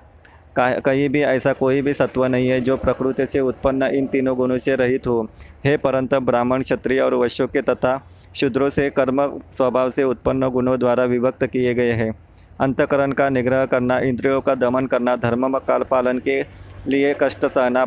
कहीं 0.56 1.08
भी 1.08 1.20
ऐसा 1.22 1.52
कोई 1.52 1.82
भी 1.82 1.94
सत्व 1.94 2.24
नहीं 2.26 2.48
है 2.48 2.60
जो 2.60 2.76
प्रकृति 2.76 3.26
से 3.26 3.40
उत्पन्न 3.40 3.82
इन 3.82 4.06
तीनों 4.06 4.36
गुणों 4.36 4.58
से 4.58 4.74
रहित 4.74 5.06
हो। 5.06 5.22
हे 5.64 5.76
परंत 5.76 6.14
ब्राह्मण, 6.14 6.62
क्षत्रिय 6.62 7.00
और 7.00 7.14
वैश्यों 7.14 7.46
के 7.48 7.62
तथा 7.62 8.00
शूद्रों 8.36 8.70
से 8.70 8.88
कर्म 8.90 9.26
स्वभाव 9.52 9.90
से 9.90 10.04
उत्पन्न 10.04 10.48
गुणों 10.48 10.78
द्वारा 10.78 11.04
विभक्त 11.04 11.44
किए 11.46 11.74
गए 11.74 11.92
हैं। 11.92 12.12
अंतकरण 12.60 13.12
का 13.12 13.28
निग्रह 13.28 13.64
करना, 13.66 13.98
इंद्रियों 13.98 14.40
का 14.40 14.54
दमन 14.54 14.86
करना, 14.86 15.16
धर्म 15.16 15.58
काल 15.58 15.82
पालन 15.82 16.18
के 16.18 16.42
लिए 16.88 17.14
कष्ट 17.20 17.46
सहना 17.46 17.84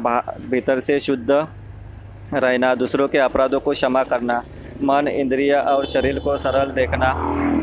भीतर 0.50 0.80
से 0.80 1.00
शुद्ध 1.00 1.32
रहना, 2.34 2.74
दूसरों 2.76 3.08
के 3.08 3.18
अपराधों 3.18 3.60
को 3.60 3.72
क्षमा 3.72 4.04
करना, 4.04 4.42
मन, 4.84 5.08
इंद्रिय 5.08 5.54
और 5.54 5.86
शरीर 5.86 6.20
को 6.20 6.38
सरल 6.38 6.72
देखना, 6.72 7.14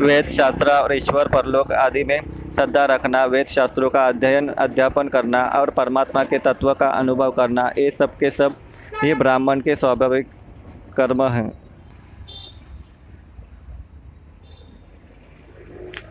वेद, 0.01 0.25
शास्त्र 0.27 0.71
और 0.71 0.95
ईश्वर, 0.95 1.27
परलोक 1.27 1.71
आदि 1.73 2.03
में 2.03 2.19
श्रद्धा 2.55 2.83
रखना 2.85 3.23
वेद 3.25 3.47
शास्त्रों 3.47 3.89
का 3.89 4.07
अध्ययन, 4.07 4.47
अध्यापन 4.49 5.07
करना 5.07 5.43
और 5.55 5.69
परमात्मा 5.69 6.23
के 6.23 6.37
तत्व 6.39 6.73
का 6.73 6.89
अनुभव 6.89 7.31
करना, 7.31 7.71
ये 7.77 7.89
सब 7.91 8.17
के 8.17 8.31
सब 8.31 8.55
ही 9.03 9.13
ब्राह्मण 9.13 9.59
के 9.59 9.75
स्वाभाविक 9.75 10.29
कर्म 10.97 11.23
हैं। 11.23 11.51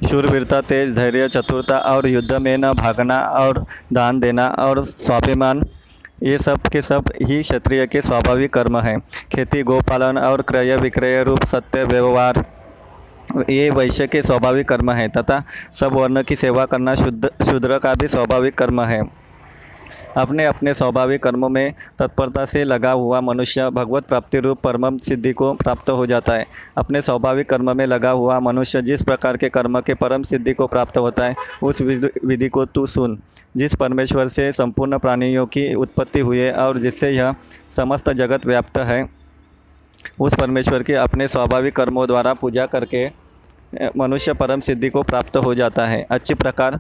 शूरवीरता, 0.08 0.60
तेज 0.60 0.94
धैर्य, 0.94 1.28
चतुरता 1.28 1.78
और 1.78 2.06
युद्ध 2.06 2.32
में 2.32 2.56
न 2.58 2.72
भागना 2.72 3.20
और 3.20 3.64
दान 3.92 4.20
देना 4.20 4.48
और 4.58 4.82
स्वाभिमान, 4.84 5.62
ये 6.22 6.38
सब 6.38 6.66
के 6.66 6.82
सब 6.82 7.12
ही 7.22 7.40
क्षत्रिय 7.42 7.86
के 7.86 8.00
स्वाभाविक 8.02 8.52
कर्म 8.52 8.78
हैं। 8.78 8.98
खेती, 9.34 9.62
गोपालन 9.62 10.18
और 10.18 10.42
क्रय 10.42 10.76
विक्रय 10.76 11.22
रूप 11.24 11.44
सत्य, 11.44 11.84
व्यवहार 11.84 12.44
ये 13.36 13.70
वैश्य 13.70 14.06
के 14.06 14.22
स्वाभाविक 14.22 14.68
कर्म 14.68 14.90
है, 14.90 15.08
तथा 15.08 15.44
सब 15.74 15.92
वर्ण 15.92 16.22
की 16.22 16.36
सेवा 16.36 16.64
करना 16.64 16.94
शुद्ध, 16.94 17.30
शूद्र 17.50 17.78
का 17.78 17.94
भी 17.94 18.08
स्वाभाविक 18.08 18.54
कर्म 18.54 18.80
है। 18.80 19.20
अपने 20.16 20.44
अपने 20.44 20.74
स्वाभाविक 20.74 21.22
कर्मों 21.22 21.48
में 21.48 21.74
तत्परता 21.98 22.44
से 22.44 22.64
लगा 22.64 22.90
हुआ 22.90 23.20
मनुष्य 23.20 23.70
भगवत 23.70 24.04
प्राप्ति 24.04 24.38
रूप 24.38 24.58
परम 24.60 24.98
सिद्धि 24.98 25.32
को 25.32 25.52
प्राप्त 25.54 25.90
हो 25.90 26.06
जाता 26.06 26.32
है। 26.32 26.46
अपने 26.78 27.02
स्वाभाविक 27.02 27.48
कर्म 27.48 27.76
में 27.76 27.86
लगा 27.86 28.10
हुआ 28.10 28.40
मनुष्य 28.40 28.82
जिस 28.82 29.02
प्रकार 29.02 29.36
के 29.36 29.48
कर्म 29.48 29.80
के 29.80 29.94
परम 29.94 30.22
सिद्धि 30.22 30.52
को 30.52 30.66
प्राप्त 30.66 30.98
होता 30.98 31.24
है, 31.24 31.34
उस 31.62 31.80
विधि 32.24 32.48
को 32.48 32.64
तू 32.64 32.86
सुन। 32.86 33.18
जिस 33.56 33.74
परमेश्वर 33.74 34.28
से 34.28 34.52
संपूर्ण 34.52 34.98
प्राणियों 34.98 35.46
की 35.46 35.74
उत्पत्ति 35.74 36.20
हुई 36.20 36.38
है 36.38 36.52
और 36.52 36.78
जिससे 36.78 37.10
यह 37.10 37.34
समस्त 37.72 38.10
जगत 38.10 38.46
व्याप्त 38.46 38.78
है 38.78 39.19
उस 40.20 40.34
परमेश्वर 40.34 40.82
की 40.82 40.92
अपने 40.94 41.28
स्वाभाविक 41.28 41.76
कर्मों 41.76 42.06
द्वारा 42.06 42.34
पूजा 42.34 42.66
करके 42.66 43.06
मनुष्य 43.96 44.32
परम 44.34 44.60
सिद्धि 44.60 44.90
को 44.90 45.02
प्राप्त 45.02 45.36
हो 45.36 45.54
जाता 45.54 45.86
है। 45.86 46.06
अच्छी 46.10 46.34
प्रकार 46.34 46.78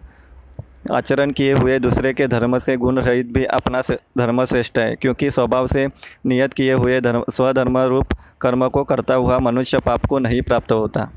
आचरण 0.92 1.30
किए 1.30 1.52
हुए 1.52 1.78
दूसरे 1.78 2.12
के 2.14 2.26
धर्म 2.26 2.58
से 2.58 2.76
गुण 2.76 2.98
रहित 2.98 3.32
भी 3.32 3.44
अपना 3.44 3.80
धर्म 4.18 4.44
श्रेष्ठ 4.44 4.78
है, 4.78 4.94
क्योंकि 4.96 5.30
स्वभाव 5.30 5.66
से 5.66 5.86
नियत 6.26 6.52
किए 6.52 6.72
हुए 6.72 7.00
धर्म 7.00 7.24
स्वधर्म 7.30 7.78
रूप 7.78 8.14
कर्म 8.40 8.68
को 8.68 8.84
करता 8.84 9.14
हुआ 9.14 9.38
मनुष्य 9.38 9.78
पाप 9.78 10.06
को 10.06 10.18
नहीं 10.18 10.42
प्राप्त 10.42 10.72
होता। 10.72 11.08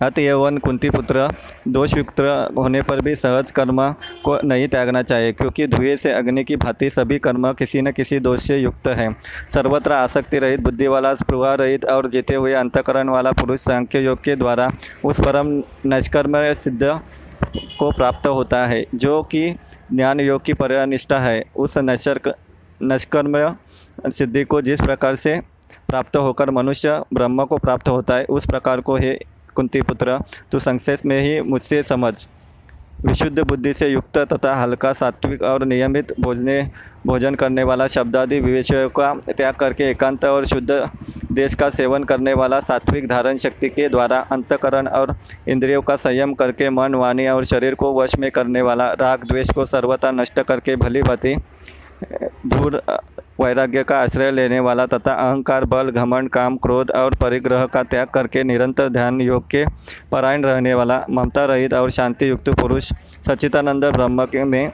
अत 0.00 0.18
यवन, 0.18 0.58
कुंती 0.58 0.90
पुत्र, 0.90 1.28
दोषयुक्त 1.68 2.20
होने 2.58 2.80
पर 2.82 3.00
भी 3.00 3.14
सहज 3.14 3.50
कर्म 3.50 3.80
को 4.24 4.38
नहीं 4.42 4.68
त्यागना 4.68 5.02
चाहिए, 5.02 5.32
क्योंकि 5.32 5.66
धुएँ 5.66 5.96
से 5.96 6.12
अग्नि 6.12 6.44
की 6.44 6.56
भांति 6.56 6.88
सभी 6.90 7.18
कर्म 7.18 7.52
किसी 7.52 7.82
न 7.82 7.90
किसी 7.92 8.20
दोष 8.20 8.40
से 8.40 8.56
युक्त 8.56 8.88
है। 8.88 9.10
सर्वत्र 9.54 9.92
आसक्ति 9.92 10.38
रहित 10.38 10.60
बुद्धि 10.60 10.86
वाला 10.86 11.14
स्पृहा 11.14 11.54
रहित 11.54 11.84
और 11.84 12.08
जीते 12.08 12.34
हुए 12.34 12.52
अंतकरण 12.54 13.08
वाला 13.08 13.32
पुरुष 13.32 13.60
सांख्य 13.60 14.00
योग 14.00 14.22
के 14.24 14.36
द्वारा 14.36 14.70
उस 15.04 15.20
परम 15.20 15.62
नष्कर्म 15.86 16.42
सिद्ध 16.54 16.82
को 17.78 17.90
प्राप्त 17.90 18.26
होता 18.26 18.64
है, 18.66 18.84
जो 18.94 19.22
कि 19.22 19.48
ज्ञान 19.92 20.20
योग 20.20 20.42
की 20.44 20.52
परनिष्ठा 20.54 21.18
है। 21.18 21.42
उस 21.56 21.76
नशर 21.78 22.20
नष्कर्म 22.82 23.36
सिद्धि 24.08 24.44
को 24.44 24.60
जिस 24.62 24.80
प्रकार 24.80 25.16
से 25.16 25.38
प्राप्त 25.88 26.16
होकर 26.16 26.50
मनुष्य 26.50 27.00
ब्रह्म 27.14 27.44
को 27.44 27.58
प्राप्त 27.58 27.88
होता 27.88 28.14
है, 28.14 28.24
उस 28.24 28.46
प्रकार 28.46 28.80
को 28.80 28.96
हे 28.96 29.18
कुंती 29.50 29.82
पुत्र 29.82 30.18
तू 30.52 30.58
संक्षेप 30.58 31.06
में 31.06 31.20
ही 31.20 31.40
मुझसे 31.42 31.82
समझ। 31.82 32.14
विशुद्ध 33.06 33.38
बुद्धि 33.40 33.72
से 33.74 33.86
युक्त 33.88 34.18
तथा 34.32 34.54
हल्का 34.54 34.92
सात्विक 34.92 35.42
और 35.42 35.64
नियमित 35.64 36.12
भोजने, 36.20 36.62
भोजन 37.06 37.34
करने 37.34 37.62
वाला 37.62 37.86
शब्दादि 37.86 38.40
विषयों 38.40 38.88
का 38.88 39.12
त्याग 39.28 39.54
करके 39.54 39.84
एकांत 39.84 40.24
और 40.24 40.46
शुद्ध 40.46 40.90
देश 41.32 41.54
का 41.54 41.68
सेवन 41.70 42.04
करने 42.04 42.32
वाला 42.34 42.58
सात्विक 42.60 43.08
धारण 43.08 43.36
शक्ति 43.36 43.68
के 43.68 43.88
द्वारा 43.88 44.18
अंतकरण 44.32 44.88
और 44.88 45.14
इंद्रियों 45.48 45.82
का 45.82 45.96
संयम 45.96 46.34
करके 46.34 46.70
मन, 46.70 46.94
वाणी 46.94 47.26
और 47.28 47.44
शरीर 47.44 47.74
को 47.74 47.92
वश 47.94 48.16
में 48.18 48.30
करने 48.30 48.62
वाला 48.62 48.92
राग, 48.92 49.24
द्वेष 49.24 49.50
को 49.50 49.66
सर्वथा 49.66 50.10
नष्ट 50.10 50.40
करके 50.40 50.76
भली 50.76 51.02
भांति 51.02 51.34
दूर 52.02 52.82
वैराग्य 53.40 53.82
का 53.84 53.98
आश्रय 53.98 54.30
लेने 54.30 54.58
वाला 54.60 54.86
तथा 54.86 55.12
अहंकार, 55.12 55.64
बल, 55.64 55.90
घमंड, 55.90 56.28
काम, 56.30 56.56
क्रोध 56.56 56.90
और 56.90 57.14
परिग्रह 57.14 57.64
का 57.66 57.82
त्याग 57.82 58.06
करके 58.06 58.44
निरंतर 58.44 58.88
ध्यान 58.88 59.20
योग 59.20 59.46
के 59.46 59.64
परायण 60.12 60.44
रहने 60.44 60.74
वाला 60.74 61.04
ममता 61.10 61.44
रहित 61.44 61.74
और 61.74 61.90
शांति 61.90 62.28
युक्त 62.30 62.48
पुरुष 62.50 62.92
सच्चिदानंद 63.26 63.84
ब्रह्म 63.86 64.24
के 64.26 64.44
में 64.44 64.70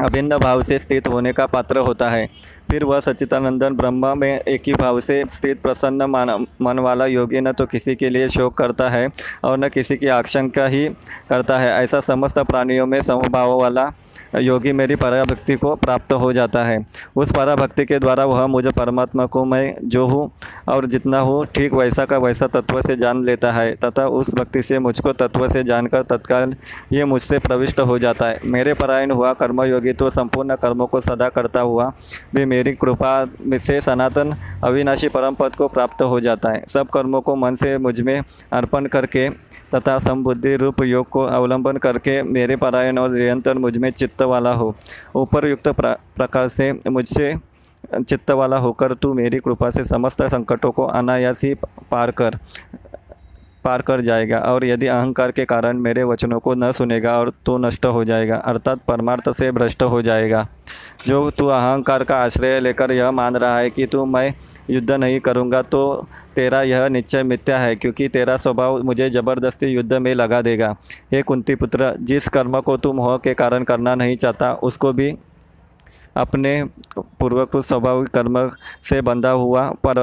अभिन्न 0.00 0.38
भाव 0.38 0.62
से 0.62 0.78
स्थित 0.78 1.06
होने 1.08 1.32
का 1.32 1.46
पात्र 1.46 1.78
होता 1.78 2.08
है। 2.10 2.26
फिर 2.70 2.84
वह 2.84 3.00
सच्चिदानंदन 3.00 3.76
ब्रह्म 3.76 4.18
में 4.18 4.40
एक 4.40 4.62
ही 4.66 4.72
भाव 4.74 5.00
से 5.00 5.22
स्थित 5.30 5.60
प्रसन्न 5.62 6.02
मान, 6.02 6.30
मन 6.62 6.78
वाला 6.78 7.06
योगी 7.06 7.40
न 7.40 7.52
तो 7.52 7.66
किसी 7.66 7.94
के 7.94 8.10
लिए 8.10 8.28
शोक 8.28 8.56
करता 8.58 8.88
है 8.88 9.08
और 9.44 9.58
न 9.58 9.68
किसी 9.68 9.96
की 9.96 10.08
आशंका 10.08 10.66
ही 10.66 10.88
करता 11.28 11.58
है। 11.58 11.72
ऐसा 11.84 12.00
समस्त 12.00 12.38
प्राणियों 12.40 12.86
में 12.86 13.00
समभाव 13.02 13.60
वाला 13.60 13.92
योगी 14.34 14.72
मेरी 14.72 14.96
पराभक्ति 14.96 15.54
को 15.56 15.74
प्राप्त 15.76 16.12
हो 16.14 16.32
जाता 16.32 16.64
है। 16.64 16.78
उस 17.16 17.32
पराभक्ति 17.32 17.84
के 17.84 17.98
द्वारा 17.98 18.24
वह 18.24 18.46
मुझे 18.46 18.70
परमात्मा 18.72 19.26
को 19.26 19.44
मैं 19.44 19.76
जो 19.84 20.06
हूँ 20.06 20.30
और 20.68 20.86
जितना 20.86 21.18
हूँ, 21.20 21.44
ठीक 21.46 21.72
वैसा 21.74 22.04
का 22.04 22.18
वैसा 22.18 22.46
तत्व 22.48 22.80
से 22.82 22.96
जान 22.96 23.24
लेता 23.24 23.52
है, 23.52 23.74
तथा 23.76 24.06
उस 24.08 24.34
भक्ति 24.34 24.62
से 24.62 24.78
मुझको 24.78 25.12
तत्व 25.14 25.48
से 25.48 25.62
जानकर 25.64 26.02
तत्काल 26.06 26.54
ये 26.92 27.04
मुझसे 27.06 27.38
प्रविष्ट 27.38 27.80
हो 27.80 27.98
जाता 27.98 28.26
है। 28.26 28.40
मेरे 28.46 28.74
परायण 28.74 29.10
हुआ 29.10 29.32
कर्मयोगी 29.34 29.92
तो 29.92 30.10
संपूर्ण 30.10 30.56
कर्मों 30.56 30.86
को 30.86 31.00
सदा 31.00 31.28
करता 31.30 31.60
हुआ 31.62 31.90
भी 32.34 32.44
मेरी 32.46 32.72
कृपा 32.74 33.58
से 33.58 33.80
सनातन 33.80 34.34
अविनाशी 34.64 35.08
परम 35.08 35.34
पद 35.34 35.54
को 35.54 35.68
प्राप्त 35.68 36.02
हो 36.02 36.20
जाता 36.20 36.50
है। 36.50 36.64
सब 36.68 36.88
कर्मों 36.88 37.20
को 37.20 37.34
मन 37.36 37.54
से 37.54 37.76
मुझमें 37.78 38.20
अर्पण 38.52 38.86
करके 38.86 39.28
तथा 39.74 39.98
समबुद्धि 39.98 40.54
रूप 40.56 40.82
योग 40.82 41.08
को 41.08 41.24
अवलंबन 41.26 41.76
करके 41.76 42.20
मेरे 42.22 42.56
परायण 42.56 42.98
और 42.98 43.10
निरंतर 43.10 43.58
मुझमें 43.58 43.90
चित्त 44.16 44.22
वाला 44.22 44.50
हो 44.52 44.74
उपरयुक्त 45.14 45.68
प्रकार 45.68 46.48
से 46.48 46.72
मुझसे 46.88 47.34
चित्त 47.94 48.30
वाला 48.30 48.56
होकर 48.56 48.94
तू 48.94 49.12
मेरी 49.14 49.38
कृपा 49.38 49.70
से 49.70 49.84
समस्त 49.84 50.22
संकटों 50.22 50.70
को 50.72 50.84
अनायास 50.86 51.42
ही 51.44 51.52
पार 51.90 52.10
कर 52.10 52.38
पार 53.64 53.82
कर 53.82 54.00
जाएगा 54.00 54.38
और 54.38 54.64
यदि 54.64 54.86
अहंकार 54.86 55.30
के 55.30 55.44
कारण 55.44 55.78
मेरे 55.78 56.02
वचनों 56.04 56.38
को 56.40 56.54
न 56.54 56.72
सुनेगा 56.72 57.18
और 57.18 57.32
तो 57.46 57.58
नष्ट 57.58 57.86
हो 57.86 58.04
जाएगा, 58.04 58.36
अर्थात 58.36 58.80
परमार्थ 58.88 59.30
से 59.36 59.50
भ्रष्ट 59.52 59.82
हो 59.82 60.02
जाएगा। 60.02 60.46
जो 61.06 61.30
तू 61.30 61.46
अहंकार 61.46 62.04
का 62.04 62.16
आश्रय 62.16 62.60
लेकर 62.60 62.92
यह 62.92 63.10
मान 63.10 63.36
रहा 63.36 63.58
है 63.58 63.70
कि 63.70 63.86
तू 63.86 64.04
मैं 64.06 64.32
युद्ध 64.70 64.90
नहीं 64.90 65.20
करूँगा 65.20 65.62
तो 65.62 65.82
तेरा 66.36 66.62
यह 66.62 66.86
निश्चय 66.88 67.22
मिथ्या 67.24 67.58
है, 67.58 67.76
क्योंकि 67.76 68.08
तेरा 68.08 68.36
स्वभाव 68.36 68.82
मुझे 68.82 69.08
ज़बरदस्ती 69.10 69.66
युद्ध 69.66 69.92
में 69.94 70.14
लगा 70.14 70.40
देगा। 70.42 70.74
हे 71.12 71.22
कुंती 71.22 71.54
पुत्र, 71.54 71.94
जिस 72.00 72.28
कर्म 72.28 72.60
को 72.60 72.76
तुम 72.76 72.96
मोह 72.96 73.16
के 73.18 73.34
कारण 73.34 73.64
करना 73.64 73.94
नहीं 73.94 74.16
चाहता, 74.16 74.52
उसको 74.54 74.92
भी 74.92 75.14
अपने 76.16 76.62
पूर्वकृत 76.98 77.64
स्वाभाविक 77.64 78.08
कर्म 78.08 78.48
से 78.82 79.00
बंधा 79.02 79.30
हुआ 79.32 79.68
पर 79.84 79.98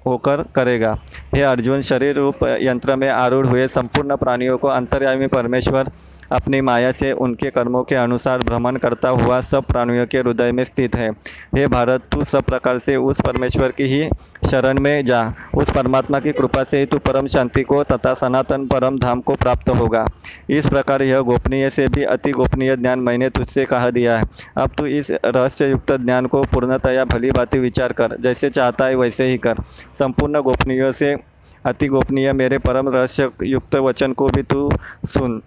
होकर 0.00 0.42
करेगा। 0.54 0.92
हे 1.34 1.42
अर्जुन, 1.42 1.80
शरीर 1.82 2.16
रूप 2.16 2.42
यंत्र 2.62 2.96
में 2.96 3.08
आरूढ़ 3.10 3.46
हुए 3.46 3.66
संपूर्ण 3.68 4.16
प्राणियों 4.16 4.58
को 4.58 4.68
अंतर्यामी 4.68 5.26
परमेश्वर 5.28 5.90
अपनी 6.32 6.60
माया 6.60 6.92
से 6.92 7.12
उनके 7.12 7.50
कर्मों 7.50 7.82
के 7.82 7.94
अनुसार 7.94 8.38
भ्रमण 8.38 8.76
करता 8.76 9.08
हुआ 9.08 9.40
सब 9.40 9.64
प्राणियों 9.64 10.06
के 10.06 10.18
हृदय 10.18 10.52
में 10.52 10.64
स्थित 10.64 10.96
है। 10.96 11.10
हे 11.56 11.66
भारत, 11.66 12.02
तू 12.12 12.24
सब 12.24 12.42
प्रकार 12.42 12.78
से 12.78 12.96
उस 12.96 13.20
परमेश्वर 13.20 13.72
की 13.72 13.84
ही 13.84 14.08
शरण 14.50 14.80
में 14.80 15.04
जा। 15.04 15.32
उस 15.54 15.70
परमात्मा 15.70 16.20
की 16.20 16.32
कृपा 16.32 16.64
से 16.64 16.78
ही 16.78 16.86
तू 16.86 16.98
परम 16.98 17.26
शांति 17.26 17.62
को 17.62 17.82
तथा 17.84 18.14
सनातन 18.14 18.66
परम 18.66 18.98
धाम 18.98 19.20
को 19.20 19.34
प्राप्त 19.34 19.70
होगा। 19.70 20.04
इस 20.50 20.66
प्रकार 20.66 21.02
यह 21.02 21.20
गोपनीय 21.20 21.70
से 21.70 21.88
भी 21.88 22.02
अति 22.02 22.30
गोपनीय 22.30 22.76
ज्ञान 22.76 22.98
मैंने 22.98 23.28
तुझसे 23.30 23.64
कहा 23.64 23.90
दिया 23.90 24.18
है। 24.18 24.24
अब 24.56 24.70
तू 24.78 24.86
इस 24.86 25.10
रहस्य 25.10 25.70
युक्त 25.70 25.92
ज्ञान 25.92 26.26
को 26.26 26.42
पूर्णतया 26.42 27.04
भली 27.04 27.30
भांति 27.30 27.58
विचार 27.58 27.92
कर। 27.92 28.16
जैसे 28.20 28.50
चाहता 28.50 28.84
है 28.84 28.94
वैसे 28.94 29.24
ही 29.24 29.38
कर। 29.38 29.56
संपूर्ण 29.94 30.40
गोपनीयों 30.42 30.92
से 30.92 31.16
अति 31.64 31.86
गोपनीय 31.86 32.32
मेरे 32.32 32.58
परम 32.58 32.88
रहस्य 32.88 33.30
युक्त 33.42 33.76
वचन 33.76 34.12
को 34.12 34.28
भी 34.28 34.42
तू 34.42 34.70
सुन। 35.06 35.42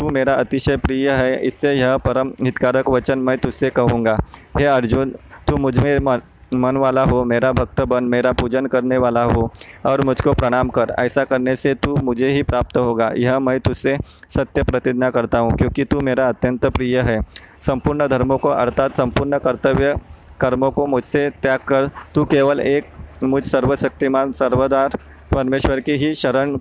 तू 0.00 0.08
मेरा 0.10 0.34
अतिशय 0.34 0.76
प्रिय 0.76 1.10
है 1.10 1.40
इससे 1.46 1.72
यह 1.72 1.96
परम 1.98 2.28
हितकारक 2.42 2.88
वचन 2.90 3.18
मैं 3.18 3.36
तुझसे 3.38 3.70
कहूँगा। 3.70 4.16
हे 4.58 4.64
अर्जुन 4.66 5.10
तू 5.48 5.56
मुझमें 5.56 5.98
मन, 5.98 6.20
मन 6.54 6.76
वाला 6.76 7.02
हो 7.04 7.22
मेरा 7.24 7.50
भक्त 7.52 7.80
बन 7.82 8.04
मेरा 8.04 8.32
पूजन 8.32 8.66
करने 8.66 8.96
वाला 8.98 9.22
हो 9.24 9.50
और 9.86 10.00
मुझको 10.04 10.32
प्रणाम 10.32 10.68
कर। 10.68 10.94
ऐसा 10.98 11.24
करने 11.24 11.56
से 11.56 11.74
तू 11.74 11.96
मुझे 11.96 12.28
ही 12.28 12.42
प्राप्त 12.42 12.76
होगा। 12.76 13.10
यह 13.16 13.38
मैं 13.38 13.58
तुझसे 13.60 13.96
सत्य 14.36 14.62
प्रतिज्ञा 14.62 15.10
करता 15.10 15.38
हूँ 15.38 15.52
क्योंकि 15.52 15.84
तू 15.84 16.00
मेरा 16.00 16.28
अत्यंत 16.28 16.66
प्रिय 16.68 16.98
है। 17.00 17.20
संपूर्ण 17.60 18.08
धर्मों 18.08 18.38
को 18.38 18.48
अर्थात 18.48 18.96
संपूर्ण 18.96 19.38
कर्तव्य 19.38 19.94
कर्मों 20.40 20.70
को 20.70 20.86
मुझसे 20.86 21.28
त्याग 21.32 21.58
कर। 21.68 21.90
तू 22.14 22.24
केवल 22.24 22.60
एक 22.60 22.84
मुझ 23.24 23.44
सर्वशक्तिमान 23.44 24.32
सर्वदार 24.32 24.98
परमेश्वर 25.32 25.80
की 25.80 25.92
ही 25.94 26.14
शरण 26.14 26.58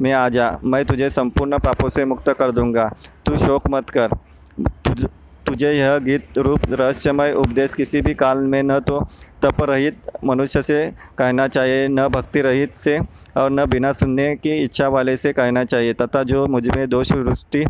में 0.00 0.12
आ 0.12 0.28
जा। 0.28 0.50
मैं 0.64 0.84
तुझे 0.84 1.10
संपूर्ण 1.10 1.58
पापों 1.58 1.88
से 1.88 2.04
मुक्त 2.04 2.30
कर 2.30 2.50
दूँगा। 2.50 2.88
तू 3.26 3.36
शोक 3.36 3.68
मत 3.70 3.90
कर। 3.90 4.14
तुझ, 4.58 5.04
तुझे 5.46 5.72
यह 5.72 5.96
गीत 5.98 6.38
रूप 6.38 6.60
रहस्यमय 6.70 7.32
उपदेश 7.32 7.74
किसी 7.74 8.00
भी 8.00 8.14
काल 8.14 8.38
में 8.44 8.62
न 8.62 8.78
तो 8.80 9.00
तप 9.42 9.62
रहित 9.62 10.10
मनुष्य 10.24 10.62
से 10.62 10.84
कहना 11.18 11.46
चाहिए, 11.48 11.86
न 11.88 12.08
भक्ति 12.08 12.40
रहित 12.40 12.74
से 12.74 12.98
और 13.36 13.50
न 13.50 13.66
बिना 13.66 13.92
सुनने 13.92 14.34
की 14.36 14.56
इच्छा 14.64 14.88
वाले 14.88 15.16
से 15.16 15.32
कहना 15.32 15.64
चाहिए, 15.64 15.92
तथा 15.94 16.22
जो 16.22 16.46
मुझमें 16.46 16.88
दोष 16.88 17.12
दृष्टि 17.12 17.64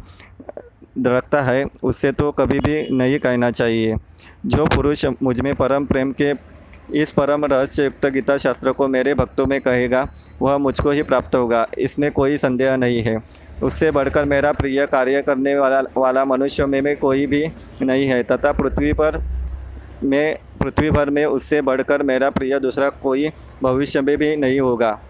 रखता 0.99 1.43
है 1.43 1.65
उससे 1.83 2.13
तो 2.13 2.31
कभी 2.33 2.59
भी 2.61 2.89
नहीं 2.91 3.19
कहना 3.19 3.51
चाहिए। 3.51 3.95
जो 4.47 4.67
पुरुष 4.67 5.05
मुझमें 5.23 5.55
परम 5.55 5.87
प्रेम 5.87 6.13
के, 6.13 6.33
इस 6.93 7.11
परम 7.11 7.45
रहस्य 7.45 7.85
युक्त 7.85 8.07
गीता 8.07 8.37
शास्त्र 8.37 8.73
को 8.73 8.89
मेरे 8.89 9.15
भक्तों 9.15 9.47
में 9.47 9.61
कहेगा 9.61 10.07
वह 10.43 10.59
मुझको 10.59 10.91
ही 10.91 11.03
प्राप्त 11.03 11.35
होगा। 11.35 11.67
इसमें 11.79 12.13
कोई 12.13 12.39
संदेह 12.39 12.77
नहीं 12.77 13.03
है। 13.03 13.23
उससे 13.63 13.91
बढ़कर 13.91 14.25
मेरा 14.25 14.53
प्रिय 14.53 14.87
कार्य 14.87 15.23
करने 15.23 15.59
वाला 15.59 15.81
वाला 15.97 16.25
मनुष्य 16.25 16.67
में, 16.67 16.81
में 16.81 16.97
कोई 16.97 17.27
भी 17.27 17.49
नहीं 17.83 18.07
है। 18.07 18.23
तथा 18.23 18.53
पृथ्वी 18.53 18.93
पर 18.93 19.23
में 20.03 20.39
पृथ्वी 20.63 20.91
भर 20.91 21.11
में 21.11 21.25
उससे 21.27 21.61
बढ़कर 21.61 22.03
मेरा 22.03 22.31
प्रिय 22.31 22.61
दूसरा 22.61 22.89
कोई 22.89 23.31
भविष्य 23.63 24.01
में 24.01 24.19
भी 24.19 24.37
नहीं 24.37 24.61
होगा। 24.61 25.01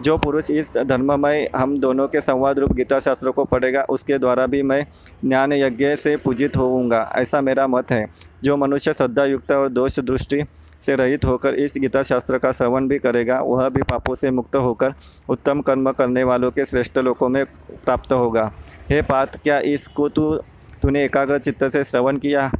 जो 0.00 0.18
पुरुष 0.18 0.50
इस 0.50 0.72
धर्ममय 0.76 1.50
हम 1.56 1.80
दोनों 1.80 2.08
के 2.08 2.20
संवाद 2.20 2.58
रूप 2.58 2.72
गीता 2.72 3.00
शास्त्रों 3.00 3.32
को 3.32 3.44
पढ़ेगा 3.44 3.82
उसके 3.82 4.18
द्वारा 4.18 4.46
भी 4.46 4.62
मैं 4.62 4.86
ज्ञान 5.24 5.52
यज्ञ 5.52 5.96
से 5.96 6.16
पूजित 6.16 6.56
होऊँगा। 6.56 7.12
ऐसा 7.14 7.40
मेरा 7.40 7.66
मत 7.66 7.90
है। 7.90 8.06
जो 8.44 8.56
मनुष्य 8.56 8.92
श्रद्धा 8.92 9.24
युक्त 9.24 9.52
और 9.52 9.68
दोष 9.68 9.98
दृष्टि 10.00 10.42
से 10.84 10.94
रहित 10.96 11.24
होकर 11.24 11.54
इस 11.54 11.74
गीता 11.78 12.02
शास्त्र 12.02 12.38
का 12.38 12.52
श्रवण 12.52 12.88
भी 12.88 12.98
करेगा, 12.98 13.40
वह 13.40 13.68
भी 13.68 13.82
पापों 13.82 14.14
से 14.14 14.30
मुक्त 14.30 14.56
होकर 14.56 14.94
उत्तम 15.28 15.60
कर्म 15.60 15.90
करने 15.92 16.24
वालों 16.24 16.50
के 16.50 16.64
श्रेष्ठ 16.64 16.98
लोकों 16.98 17.28
में 17.28 17.44
प्राप्त 17.84 18.12
होगा। 18.12 18.50
हे 18.90 19.02
पात 19.02 19.36
क्या 19.36 19.58
इसको 19.58 20.08
तू, 20.08 20.34
तूने 20.82 21.04
एकाग्र 21.04 21.38
चित्त 21.38 21.64
से 21.64 21.84
श्रवण 21.84 22.16
किया? 22.16 22.50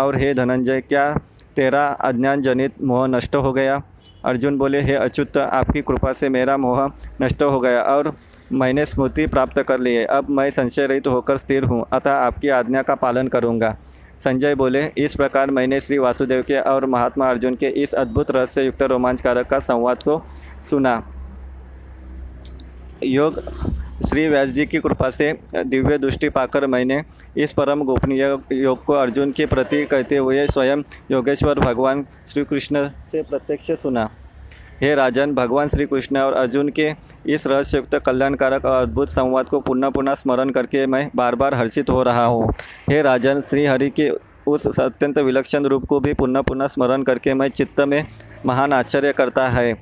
और 0.00 0.16
हे 0.16 0.32
धनंजय, 0.34 0.80
क्या 0.80 1.12
तेरा 1.56 1.86
अज्ञान 1.86 2.42
जनित 2.42 2.82
मोह 2.82 3.06
नष्ट 3.06 3.36
हो 3.36 3.52
गया? 3.52 3.80
अर्जुन 4.24 4.58
बोले, 4.58 4.80
हे 4.80 4.94
अच्युत, 4.94 5.36
आपकी 5.36 5.82
कृपा 5.82 6.12
से 6.12 6.28
मेरा 6.28 6.56
मोह 6.56 6.86
नष्ट 7.22 7.42
हो 7.42 7.60
गया 7.60 7.82
और 7.82 8.12
मैंने 8.52 8.84
स्मृति 8.86 9.26
प्राप्त 9.26 9.62
कर 9.62 9.80
ली 9.80 9.94
है। 9.94 10.04
अब 10.06 10.28
मैं 10.30 10.50
संशय 10.50 10.86
रहित 10.86 11.06
होकर 11.06 11.36
स्थिर 11.36 11.64
हूँ, 11.64 11.84
अतः 11.92 12.12
आपकी 12.12 12.48
आज्ञा 12.48 12.82
का 12.82 12.94
पालन 12.94 13.28
करूँगा। 13.28 13.76
संजय 14.24 14.54
बोले, 14.54 14.82
इस 14.98 15.14
प्रकार 15.16 15.50
मैंने 15.50 15.80
श्री 15.80 15.98
वासुदेव 15.98 16.42
के 16.42 16.58
और 16.60 16.84
महात्मा 16.86 17.30
अर्जुन 17.30 17.54
के 17.54 17.68
इस 17.82 17.94
अद्भुत 17.94 18.30
रहस्य 18.30 18.64
युक्त 18.64 18.82
रोमांचकारक 18.82 19.46
का 19.46 19.58
संवाद 19.60 20.02
को 20.02 20.22
सुना। 20.70 20.94
योग, 23.04 23.40
श्री 24.08 24.28
व्यास 24.28 24.48
जी 24.48 24.66
की 24.66 24.78
कृपा 24.78 25.10
से 25.10 25.32
दिव्य 25.56 25.98
दृष्टि 25.98 26.28
पाकर 26.28 26.66
मैंने 26.66 27.02
इस 27.36 27.52
परम 27.52 27.82
गोपनीय 27.84 28.22
योग 28.52 28.84
को 28.84 28.92
अर्जुन 28.92 29.32
के 29.32 29.46
प्रति 29.46 29.84
कहते 29.84 30.16
हुए 30.16 30.46
स्वयं 30.46 30.82
योगेश्वर 31.10 31.58
भगवान 31.60 32.06
श्री 32.28 32.44
कृष्ण 32.44 32.88
से 33.12 33.22
प्रत्यक्ष 33.22 33.70
सुना। 33.72 34.10
हे 34.82 34.94
राजन, 34.94 35.32
भगवान 35.34 35.68
श्री 35.68 35.84
कृष्ण 35.86 36.18
और 36.18 36.32
अर्जुन 36.32 36.68
के 36.68 36.88
इस 37.26 37.46
रहस्युक्त 37.46 37.94
कल्याणकारक 37.96 38.64
और 38.64 38.82
अद्भुत 38.82 39.08
संवाद 39.08 39.48
को 39.48 39.60
पुनः 39.60 39.90
पुनः 39.90 40.14
स्मरण 40.14 40.50
करके 40.50 40.86
मैं 40.86 41.10
बार 41.16 41.34
बार 41.34 41.54
हर्षित 41.54 41.90
हो 41.90 42.02
रहा 42.02 42.24
हूँ। 42.24 42.50
हे 42.90 43.00
राजन 43.02 43.40
श्री 43.40 43.66
हरि 43.66 43.90
के 43.90 44.08
उस 44.46 44.66
अत्यंत 44.80 45.18
विलक्षण 45.18 45.66
रूप 45.66 45.84
को 45.84 46.00
भी 46.00 46.14
पुनः 46.14 46.42
पुनः 46.42 46.66
स्मरण 46.66 47.02
करके 47.02 47.34
मैं 47.34 47.48
चित्त 47.50 47.80
में 47.80 48.04
महान 48.46 48.72
आश्चर्य 48.72 49.12
करता 49.12 49.48
है 49.48 49.74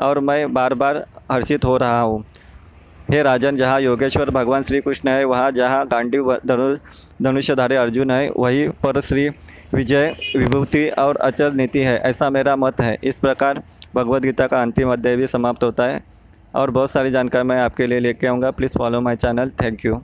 और 0.00 0.20
मैं 0.20 0.52
बार 0.54 0.74
बार 0.74 1.04
हर्षित 1.32 1.64
हो 1.64 1.76
रहा 1.76 2.00
हूँ। 2.00 2.24
हे 3.10 3.22
राजन, 3.22 3.56
जहाँ 3.56 3.80
योगेश्वर 3.80 4.30
भगवान 4.30 4.62
श्री 4.62 4.80
कृष्ण 4.80 5.08
है, 5.08 5.24
वहाँ 5.24 5.50
जहाँ 5.52 5.86
गांडी 5.86 6.18
धनु, 6.46 6.74
धनुष्यधारी 7.22 7.76
अर्जुन 7.76 8.10
है, 8.10 8.30
वहीं 8.36 8.68
पर 8.82 9.00
श्री 9.02 9.28
विजय 9.74 10.14
विभूति 10.36 10.88
और 10.90 11.16
अचल 11.18 11.52
नीति 11.52 11.78
है, 11.80 11.98
ऐसा 12.00 12.30
मेरा 12.30 12.56
मत 12.56 12.80
है। 12.80 12.98
इस 13.04 13.16
प्रकार 13.16 13.62
भगवद 13.96 14.22
गीता 14.22 14.46
का 14.46 14.62
अंतिम 14.62 14.92
अध्याय 14.92 15.16
भी 15.16 15.26
समाप्त 15.28 15.64
होता 15.64 15.84
है 15.84 16.02
और 16.54 16.70
बहुत 16.70 16.90
सारी 16.90 17.10
जानकारी 17.10 17.48
मैं 17.48 17.60
आपके 17.60 17.86
लिए 17.86 18.00
लेके 18.00 18.26
आऊँगा। 18.26 18.50
Please 18.50 18.78
follow 18.78 19.00
my 19.00 19.16
channel 19.16 19.50
thank 19.62 19.84
you 19.86 20.00